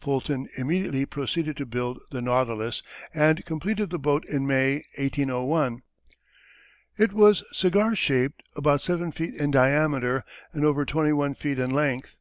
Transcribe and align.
Fulton 0.00 0.46
immediately 0.56 1.04
proceeded 1.04 1.56
to 1.56 1.66
build 1.66 1.98
the 2.12 2.22
Nautilus 2.22 2.80
and 3.12 3.44
completed 3.44 3.90
the 3.90 3.98
boat 3.98 4.24
in 4.26 4.46
May, 4.46 4.84
1801. 5.00 5.82
It 6.96 7.12
was 7.12 7.42
cigar 7.50 7.96
shaped, 7.96 8.44
about 8.54 8.82
seven 8.82 9.10
feet 9.10 9.34
in 9.34 9.50
diameter 9.50 10.24
and 10.52 10.64
over 10.64 10.84
twenty 10.84 11.12
one 11.12 11.34
feet 11.34 11.58
in 11.58 11.70
length. 11.70 12.14